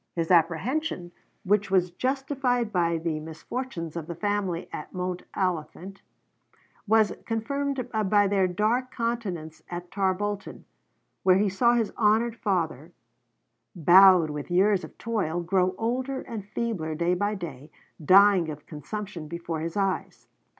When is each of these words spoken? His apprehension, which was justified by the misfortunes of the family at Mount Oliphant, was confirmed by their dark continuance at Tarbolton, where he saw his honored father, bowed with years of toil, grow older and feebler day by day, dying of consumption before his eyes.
His 0.15 0.31
apprehension, 0.31 1.11
which 1.43 1.69
was 1.69 1.91
justified 1.91 2.71
by 2.73 2.97
the 2.97 3.19
misfortunes 3.19 3.95
of 3.95 4.07
the 4.07 4.15
family 4.15 4.67
at 4.73 4.91
Mount 4.95 5.21
Oliphant, 5.35 6.01
was 6.87 7.13
confirmed 7.27 7.87
by 8.05 8.25
their 8.25 8.47
dark 8.47 8.89
continuance 8.89 9.61
at 9.69 9.91
Tarbolton, 9.91 10.65
where 11.21 11.37
he 11.37 11.49
saw 11.49 11.75
his 11.75 11.93
honored 11.97 12.35
father, 12.35 12.93
bowed 13.75 14.31
with 14.31 14.49
years 14.49 14.83
of 14.83 14.97
toil, 14.97 15.39
grow 15.43 15.75
older 15.77 16.21
and 16.23 16.47
feebler 16.47 16.95
day 16.95 17.13
by 17.13 17.35
day, 17.35 17.69
dying 18.03 18.49
of 18.49 18.65
consumption 18.65 19.27
before 19.27 19.59
his 19.59 19.77
eyes. 19.77 20.25